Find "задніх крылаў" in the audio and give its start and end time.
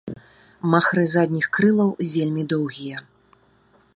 1.13-1.93